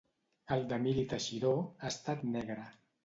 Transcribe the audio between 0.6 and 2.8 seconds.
d'Emili Teixidor ha estat negre.